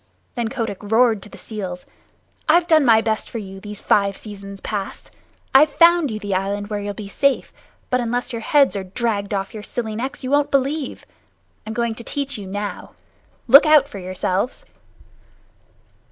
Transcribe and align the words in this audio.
Then 0.33 0.47
Kotick 0.47 0.79
roared 0.81 1.21
to 1.21 1.29
the 1.29 1.37
seals: 1.37 1.85
"I've 2.49 2.65
done 2.65 2.83
my 2.83 3.01
best 3.01 3.29
for 3.29 3.37
you 3.37 3.59
these 3.59 3.81
five 3.81 4.17
seasons 4.17 4.59
past. 4.59 5.11
I've 5.53 5.69
found 5.73 6.09
you 6.09 6.17
the 6.19 6.33
island 6.33 6.69
where 6.71 6.79
you'll 6.79 6.95
be 6.95 7.07
safe, 7.07 7.53
but 7.91 8.01
unless 8.01 8.33
your 8.33 8.41
heads 8.41 8.75
are 8.75 8.83
dragged 8.83 9.31
off 9.31 9.53
your 9.53 9.61
silly 9.61 9.95
necks 9.95 10.23
you 10.23 10.31
won't 10.31 10.49
believe. 10.49 11.05
I'm 11.67 11.73
going 11.73 11.93
to 11.93 12.03
teach 12.03 12.35
you 12.39 12.47
now. 12.47 12.93
Look 13.47 13.67
out 13.67 13.87
for 13.87 13.99
yourselves!" 13.99 14.65